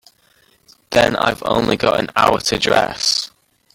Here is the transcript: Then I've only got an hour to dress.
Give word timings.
Then 0.89 1.15
I've 1.15 1.43
only 1.43 1.77
got 1.77 1.99
an 1.99 2.09
hour 2.15 2.39
to 2.39 2.57
dress. 2.57 3.29